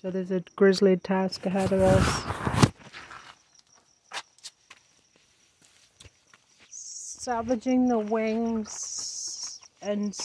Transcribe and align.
So 0.00 0.12
there's 0.12 0.30
a 0.30 0.44
grisly 0.54 0.96
task 0.96 1.44
ahead 1.44 1.72
of 1.72 1.80
us. 1.80 2.24
Salvaging 6.68 7.88
the 7.88 7.98
wings 7.98 9.58
and 9.82 10.16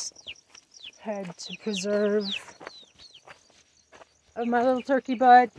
head 0.99 1.36
to 1.36 1.57
preserve 1.63 2.23
of 4.36 4.47
my 4.47 4.63
little 4.63 4.83
turkey 4.83 5.15
butt. 5.15 5.49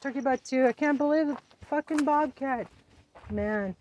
Turkey 0.00 0.22
butt 0.22 0.42
too. 0.44 0.64
I 0.64 0.72
can't 0.72 0.96
believe 0.96 1.26
the 1.26 1.36
fucking 1.68 2.06
bobcat. 2.06 2.68
Man, 3.30 3.76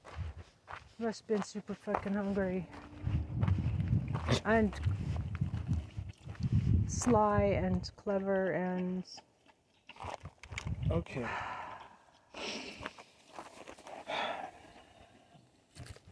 must 1.00 1.22
have 1.22 1.28
been 1.30 1.44
super 1.44 1.76
fucking 1.76 2.14
hungry. 2.14 2.68
And 4.44 4.78
sly 7.04 7.44
and 7.44 7.90
clever 7.98 8.52
and 8.52 9.04
Okay. 10.92 11.26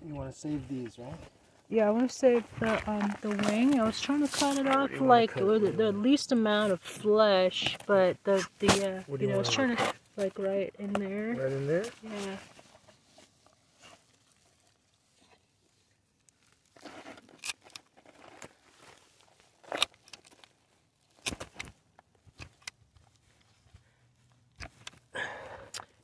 You 0.08 0.16
want 0.16 0.34
to 0.34 0.38
save 0.38 0.68
these, 0.68 0.98
right? 0.98 1.14
yeah, 1.70 1.88
I 1.88 1.92
want 1.92 2.10
to 2.10 2.16
save 2.16 2.44
the 2.60 2.90
um 2.90 3.14
the 3.22 3.30
wing. 3.30 3.80
I 3.80 3.86
was 3.86 4.02
trying 4.02 4.28
to 4.28 4.32
cut 4.32 4.58
it 4.58 4.68
off 4.68 4.90
like 5.00 5.36
with 5.36 5.64
it? 5.64 5.78
the 5.78 5.92
least 5.92 6.32
amount 6.32 6.74
of 6.74 6.82
flesh, 6.82 7.78
but 7.86 8.18
the 8.24 8.46
the 8.60 8.68
uh, 8.70 9.02
you 9.10 9.18
you 9.20 9.28
know 9.28 9.36
I 9.36 9.38
was 9.38 9.50
trying 9.50 9.76
to 9.76 9.94
like 10.18 10.38
right 10.38 10.74
in 10.80 10.92
there. 10.94 11.36
Right 11.36 11.52
in 11.52 11.68
there. 11.68 11.86
Yeah. 12.04 12.38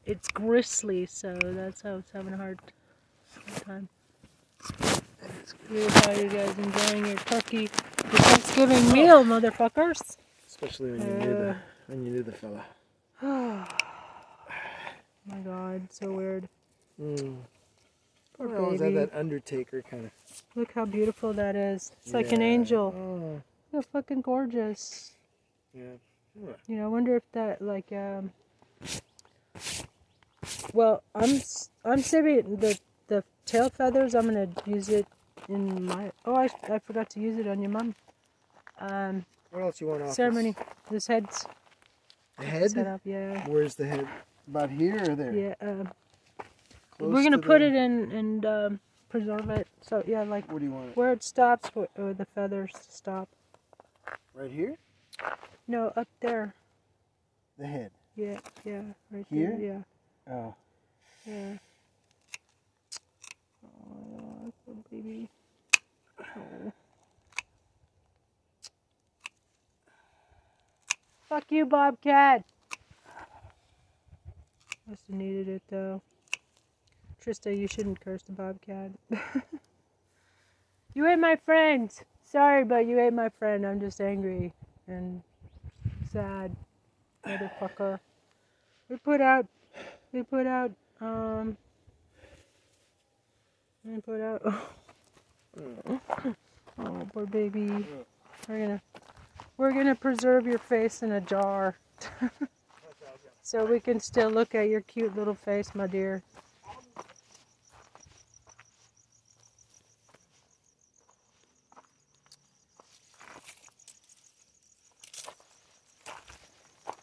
It's 0.08 0.28
gristly, 0.30 1.06
so 1.06 1.38
that's 1.44 1.82
how 1.82 1.98
it's 1.98 2.12
having 2.12 2.34
a 2.34 2.38
hard 2.38 2.60
time. 3.66 3.90
It's 4.80 5.54
weird 5.70 5.92
how 5.92 6.12
you 6.12 6.30
guys 6.30 6.58
enjoying 6.58 7.06
your 7.08 7.18
turkey, 7.18 7.58
your 7.64 8.22
Thanksgiving 8.22 8.92
meal, 8.94 9.24
motherfuckers. 9.26 10.16
Especially 10.48 10.92
when 10.92 11.02
you 11.02 11.14
knew 11.26 11.34
the 11.36 11.50
Uh. 11.52 11.56
when 11.88 12.06
you 12.06 12.12
knew 12.14 12.24
the 12.24 12.32
fella. 12.32 12.64
Oh 13.22 13.68
my 15.28 15.38
god, 15.40 15.82
so 15.92 16.12
weird. 16.12 16.48
Mm. 17.02 17.36
Poor 18.38 18.48
Well, 18.48 18.78
baby. 18.78 18.94
that 18.96 19.14
Undertaker 19.14 19.82
kind 19.82 20.06
of? 20.06 20.44
Look 20.56 20.72
how 20.72 20.86
beautiful 20.86 21.34
that 21.34 21.56
is. 21.58 21.92
It's 22.04 22.14
like 22.14 22.32
an 22.32 22.42
angel. 22.42 22.94
Oh, 22.96 23.42
Look 23.74 23.86
how 23.94 24.00
fucking 24.00 24.22
gorgeous. 24.22 25.12
yeah. 25.74 25.84
What? 26.34 26.60
You 26.68 26.78
know, 26.78 26.86
I 26.86 26.88
wonder 26.88 27.16
if 27.18 27.24
that 27.34 27.62
like 27.62 27.92
um. 27.92 28.32
Well, 30.78 31.02
I'm 31.16 31.42
I'm 31.83 32.02
saving 32.03 32.58
the 32.58 32.78
the 33.08 33.23
tail 33.47 33.67
feathers. 33.72 34.14
I'm 34.14 34.25
gonna 34.25 34.47
use 34.67 34.89
it 34.89 35.08
in 35.50 35.86
my. 35.86 36.11
Oh, 36.23 36.36
I 36.36 36.47
I 36.70 36.78
forgot 36.78 37.09
to 37.11 37.20
use 37.20 37.39
it 37.39 37.47
on 37.47 37.64
your 37.64 37.72
mom. 37.72 37.95
Um, 38.80 39.25
What 39.50 39.64
else 39.64 39.81
you 39.81 39.88
want 39.88 40.03
off? 40.03 40.14
ceremony. 40.14 40.53
This 40.92 41.08
head's 41.08 41.48
The 42.38 42.45
head. 42.45 42.70
set 42.70 42.86
up. 42.86 43.02
Yeah, 43.03 43.48
Where's 43.48 43.73
the 43.73 43.88
head? 43.88 44.08
About 44.48 44.70
here 44.70 45.02
or 45.09 45.16
there? 45.16 45.33
yeah. 45.33 45.55
Um, 45.67 45.89
we're 47.00 47.23
gonna 47.23 47.38
to 47.38 47.42
put 47.42 47.58
the- 47.59 47.66
it 47.66 47.73
in 47.73 48.11
and 48.11 48.45
um, 48.45 48.80
preserve 49.09 49.50
it. 49.50 49.67
So 49.81 50.03
yeah, 50.05 50.22
like 50.25 50.48
Where 50.52 50.59
do 50.59 50.66
you 50.66 50.72
want 50.73 50.89
it? 50.89 50.95
where 50.95 51.11
it 51.11 51.23
stops, 51.23 51.70
where, 51.73 51.88
where 51.95 52.14
the 52.14 52.25
feathers 52.25 52.72
stop. 52.88 53.30
Right 54.36 54.52
here. 54.52 54.75
No, 55.67 55.88
up 55.95 56.08
there. 56.20 56.53
The 57.58 57.66
head. 57.66 57.92
Yeah, 58.16 58.39
yeah, 58.64 58.83
right 59.09 59.25
Here? 59.31 59.55
there. 59.58 59.83
Yeah. 60.28 60.33
Oh. 60.36 60.53
Yeah. 61.28 61.58
Oh, 63.65 64.54
baby. 64.89 65.30
Oh. 66.21 66.71
Fuck 71.27 71.52
you, 71.52 71.66
Bobcat. 71.66 72.45
Must 74.87 75.02
have 75.08 75.16
needed 75.17 75.49
it 75.49 75.61
though. 75.70 76.02
Trista, 77.21 77.55
you 77.55 77.67
shouldn't 77.67 77.99
curse 77.99 78.23
the 78.23 78.32
Bobcat. 78.32 78.92
you 80.93 81.05
ate 81.05 81.20
my 81.20 81.36
friend. 81.36 81.92
Sorry, 82.23 82.64
but 82.64 82.86
you 82.86 83.02
ate 83.02 83.11
my 83.11 83.27
friend. 83.27 83.67
I'm 83.67 83.82
just 83.82 83.99
angry 83.99 84.54
and 84.87 85.21
sad, 86.10 86.55
motherfucker. 87.26 87.99
We 88.87 88.95
put 88.95 89.20
out 89.20 89.45
we 90.14 90.23
put 90.23 90.48
out 90.48 90.71
um 91.02 91.58
we 93.84 94.02
put 94.02 94.22
out. 94.22 94.42
Oh 96.80 97.08
poor 97.12 97.26
baby. 97.26 97.88
We're 98.48 98.60
gonna 98.60 98.82
we're 99.58 99.72
gonna 99.72 99.96
preserve 99.96 100.46
your 100.46 100.60
face 100.60 101.02
in 101.02 101.14
a 101.14 101.22
jar. 101.22 101.76
So 103.48 103.64
we 103.64 103.80
can 103.80 104.02
still 104.02 104.30
look 104.30 104.56
at 104.56 104.68
your 104.68 104.82
cute 104.82 105.16
little 105.16 105.34
face 105.34 105.74
my 105.74 105.88
dear. 105.88 106.22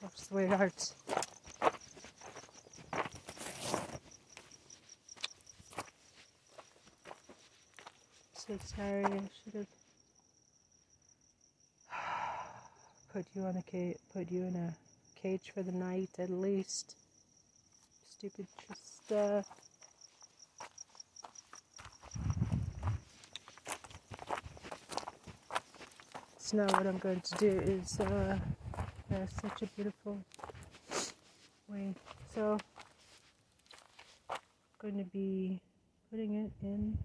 Oh, 0.04 0.10
sweethearts 0.14 0.94
so 8.46 8.58
sorry. 8.76 9.04
I 9.04 9.20
should 9.42 9.54
have 9.54 9.66
put 13.10 13.24
you 13.34 13.42
on 13.42 13.56
a 13.56 13.96
put 14.12 14.30
you 14.30 14.42
in 14.42 14.56
a 14.56 14.74
cage 15.20 15.50
for 15.54 15.62
the 15.62 15.72
night 15.72 16.10
at 16.18 16.28
least. 16.28 16.94
Stupid 18.10 18.46
Trista. 18.60 19.44
It's 26.36 26.52
not 26.52 26.70
what 26.72 26.86
I'm 26.86 26.98
going 26.98 27.22
to 27.22 27.34
do. 27.38 27.60
Is 27.60 27.98
uh, 28.00 28.38
yeah, 29.10 29.26
such 29.40 29.62
a 29.62 29.66
beautiful 29.74 30.22
wing. 31.68 31.94
So 32.34 32.58
I'm 34.28 34.36
going 34.82 34.98
to 34.98 35.10
be 35.10 35.60
putting 36.10 36.34
it 36.34 36.52
in 36.62 36.98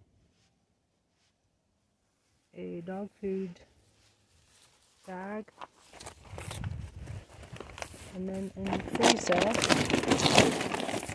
a 2.56 2.82
dog 2.82 3.10
food 3.22 3.60
bag 5.08 5.46
and 8.16 8.30
then 8.30 8.52
in 8.56 8.64
the 8.66 8.80
freezer 8.96 9.90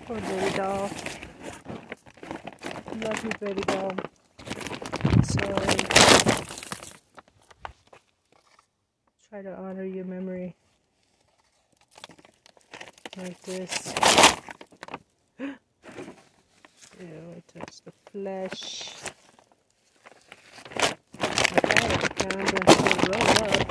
poor 0.07 0.21
baby 0.21 0.57
doll. 0.57 0.91
Love 3.01 3.25
you 3.25 3.31
baby 3.41 3.63
doll. 3.63 3.93
So 5.23 5.41
try 9.29 9.43
to 9.43 9.57
honor 9.57 9.85
your 9.85 10.05
memory 10.05 10.55
like 13.17 13.41
this. 13.43 13.95
Ew 15.41 15.57
I 17.01 17.43
touched 17.59 17.85
the 17.87 17.93
flesh 18.13 18.95
I 21.19 22.09
thought 22.25 22.55
it 22.55 22.65
found 22.71 23.09
roll 23.09 23.29
up. 23.45 23.67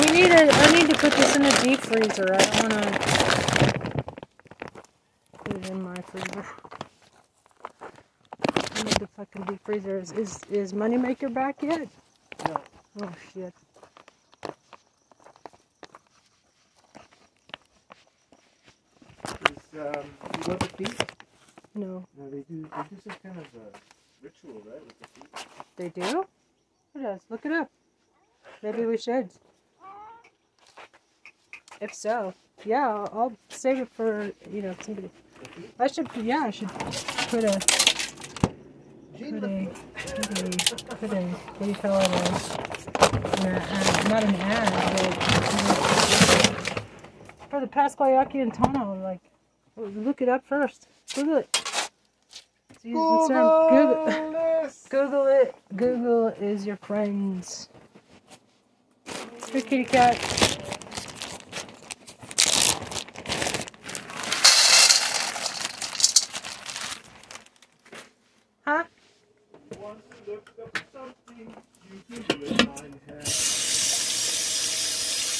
We 0.00 0.06
need 0.12 0.30
a. 0.30 0.52
I 0.52 0.72
need 0.72 0.88
to 0.90 0.96
put 0.96 1.12
this 1.12 1.36
in 1.36 1.44
a 1.44 1.62
deep 1.62 1.80
freezer. 1.80 2.34
I 2.34 2.38
don't 2.38 2.72
want 2.72 2.84
to 2.84 2.90
put 5.44 5.56
it 5.56 5.70
in 5.70 5.82
my 5.82 5.94
freezer. 6.02 6.44
I 8.76 8.82
need 8.82 8.96
the 8.96 9.06
fucking 9.06 9.42
deep 9.44 9.64
freezer. 9.64 9.98
Is 9.98 10.12
is, 10.12 10.40
is 10.50 10.72
Moneymaker 10.72 11.32
back 11.32 11.62
yet? 11.62 11.88
No. 12.48 12.60
Oh 13.02 13.10
shit. 13.32 13.54
Is, 19.24 19.80
um, 19.80 20.04
you 20.38 20.48
want 20.48 20.60
the 20.60 20.68
feet? 20.76 21.23
No, 21.74 22.06
No, 22.16 22.30
they 22.30 22.40
do. 22.42 22.62
They 22.62 22.82
do 22.90 22.96
some 23.02 23.16
kind 23.22 23.38
of 23.38 23.46
a 23.54 23.72
ritual, 24.22 24.62
right? 24.64 24.80
With 24.84 24.98
the 25.00 25.08
feet. 25.08 25.46
they 25.76 25.88
do. 25.88 26.24
Who 26.94 27.02
does? 27.02 27.20
Look 27.28 27.44
it 27.44 27.52
up. 27.52 27.68
Maybe 28.62 28.84
we 28.86 28.96
should. 28.96 29.28
If 31.80 31.92
so, 31.92 32.32
yeah, 32.64 32.88
I'll, 32.88 33.10
I'll 33.12 33.32
save 33.48 33.80
it 33.80 33.88
for 33.88 34.30
you 34.50 34.62
know 34.62 34.74
somebody. 34.80 35.10
I 35.78 35.88
should, 35.88 36.08
yeah, 36.16 36.44
I 36.44 36.50
should 36.50 36.68
put 36.68 37.44
a 37.44 37.58
pretty, 39.18 39.68
pretty, 39.96 40.56
pretty, 40.96 41.34
pretty 41.56 41.74
fellow. 41.74 42.00
Uh, 43.00 44.08
not 44.08 44.24
an 44.24 44.34
ad, 44.36 44.72
but 44.96 46.84
for 47.50 47.60
the 47.60 47.66
Pascua 47.66 48.10
Yaqui 48.12 48.40
and 48.40 48.52
Tohono, 48.52 49.02
like, 49.02 49.20
look 49.76 50.22
it 50.22 50.28
up 50.28 50.46
first. 50.46 50.88
Google 51.14 51.38
it. 51.38 51.63
It's 52.86 52.92
used 52.92 53.30
in 53.30 53.36
Google, 53.38 54.04
this. 54.04 54.86
Google 54.90 55.26
it. 55.26 55.54
Google 55.74 56.28
is 56.28 56.66
your 56.66 56.76
friends. 56.76 57.70
Hey, 59.50 59.62
kitty 59.62 59.84
cat. 59.84 60.18
Huh? 68.66 68.84
Want 69.80 70.02
to 70.10 70.30
look 70.30 70.50
up 70.62 70.78
something, 70.92 71.54
you 71.90 72.00
Google 72.10 72.42
it, 72.44 72.66
mine 72.66 73.00
has. 73.08 73.32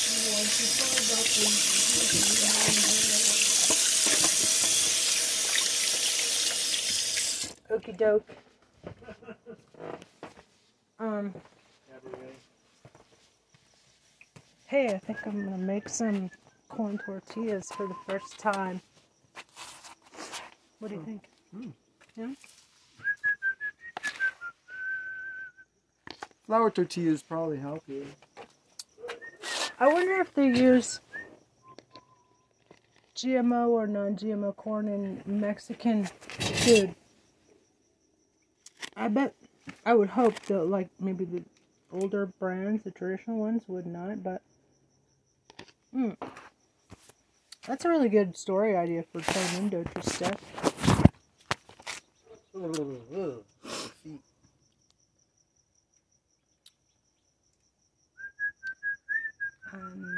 You 0.08 0.32
want 0.32 0.48
to 0.48 0.64
find 0.64 1.10
out 1.12 1.26
things, 1.28 1.60
you 1.92 2.04
Google 2.08 2.32
it, 2.32 2.48
mine 2.48 2.78
has. 7.68 7.82
Okie 7.94 7.98
doke. 7.98 8.30
Um, 10.98 11.34
hey, 14.66 14.94
I 14.94 14.98
think 14.98 15.18
I'm 15.26 15.44
gonna 15.44 15.58
make 15.58 15.88
some 15.88 16.30
corn 16.68 16.98
tortillas 17.04 17.66
for 17.76 17.86
the 17.86 17.96
first 18.06 18.38
time. 18.38 18.80
What 20.78 20.90
do 20.90 20.96
you 20.96 21.04
think? 21.04 22.38
Flour 26.46 26.70
tortillas 26.70 27.22
probably 27.22 27.58
help 27.58 27.82
you. 27.88 28.06
I 29.78 29.92
wonder 29.92 30.20
if 30.20 30.32
they 30.34 30.46
use 30.46 31.00
GMO 33.16 33.68
or 33.68 33.86
non-GMO 33.86 34.54
corn 34.56 34.88
in 34.88 35.22
Mexican 35.26 36.04
food. 36.04 36.94
I 38.96 39.08
bet, 39.08 39.34
I 39.84 39.94
would 39.94 40.10
hope 40.10 40.38
that 40.46 40.64
like 40.64 40.88
maybe 41.00 41.24
the 41.24 41.42
older 41.92 42.26
brands, 42.26 42.84
the 42.84 42.90
traditional 42.90 43.38
ones, 43.38 43.62
would 43.66 43.86
not. 43.86 44.22
But, 44.22 44.42
mm, 45.94 46.16
that's 47.66 47.84
a 47.84 47.88
really 47.88 48.08
good 48.08 48.36
story 48.36 48.76
idea 48.76 49.04
for 49.12 49.20
turning 49.20 49.72
into 49.72 50.02
stuff. 50.02 50.40
Feet. 54.02 54.20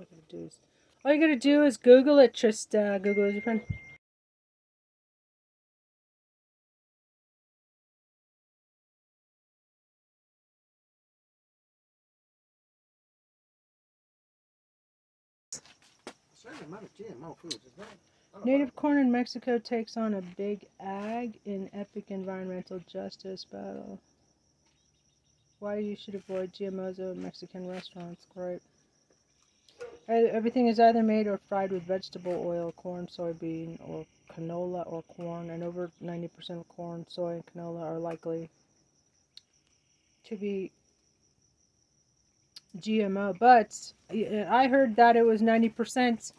Um, 0.00 0.06
what 0.08 0.18
I 0.18 0.32
do 0.32 0.44
is, 0.46 0.58
all 1.04 1.12
you 1.12 1.20
gotta 1.20 1.36
do 1.36 1.64
is 1.64 1.76
Google 1.76 2.18
it. 2.18 2.32
Just 2.32 2.74
uh, 2.74 2.98
Google 2.98 3.24
is 3.24 3.34
your 3.34 3.42
friend. 3.42 3.60
Native 18.44 18.74
corn 18.74 18.98
in 18.98 19.12
Mexico 19.12 19.58
takes 19.58 19.96
on 19.96 20.14
a 20.14 20.22
big 20.22 20.64
ag 20.80 21.38
in 21.44 21.68
epic 21.74 22.04
environmental 22.08 22.80
justice 22.90 23.44
battle. 23.44 23.98
Why 25.58 25.76
you 25.76 25.94
should 25.94 26.14
avoid 26.14 26.54
GMOs 26.54 26.98
in 26.98 27.22
Mexican 27.22 27.68
restaurants? 27.68 28.26
Great. 28.34 28.62
Everything 30.08 30.66
is 30.66 30.80
either 30.80 31.02
made 31.02 31.26
or 31.28 31.38
fried 31.48 31.70
with 31.70 31.84
vegetable 31.84 32.42
oil, 32.44 32.72
corn, 32.72 33.06
soybean, 33.06 33.78
or 33.88 34.04
canola 34.32 34.82
or 34.90 35.02
corn, 35.04 35.50
and 35.50 35.62
over 35.62 35.90
90% 36.02 36.60
of 36.60 36.68
corn, 36.68 37.06
soy, 37.08 37.34
and 37.34 37.44
canola 37.46 37.82
are 37.82 37.98
likely 37.98 38.48
to 40.24 40.36
be 40.36 40.72
GMO. 42.78 43.38
But 43.38 43.92
uh, 44.12 44.44
I 44.52 44.66
heard 44.66 44.96
that 44.96 45.16
it 45.16 45.24
was 45.24 45.42
90%. 45.42 46.32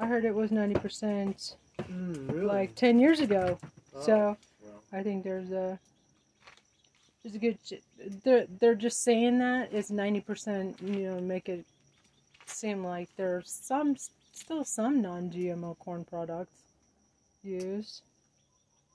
I 0.00 0.06
heard 0.06 0.24
it 0.24 0.34
was 0.34 0.50
90% 0.50 1.54
Mm, 1.90 2.28
really? 2.30 2.44
like 2.44 2.74
10 2.74 2.98
years 2.98 3.20
ago. 3.20 3.58
Oh, 3.96 4.00
So 4.00 4.36
well. 4.62 4.82
I 4.92 5.02
think 5.02 5.24
there's 5.24 5.52
a 5.52 5.78
there's 7.22 7.34
a 7.34 7.38
good 7.38 7.58
they're 8.24 8.46
they're 8.60 8.74
just 8.74 9.02
saying 9.02 9.38
that 9.38 9.72
it's 9.72 9.90
90% 9.90 10.80
you 10.82 11.10
know 11.10 11.20
make 11.20 11.48
it 11.48 11.64
seem 12.46 12.84
like 12.84 13.08
there's 13.16 13.50
some 13.50 13.96
still 14.32 14.64
some 14.64 15.02
non-GMO 15.02 15.78
corn 15.78 16.04
products 16.04 16.62
used. 17.42 18.02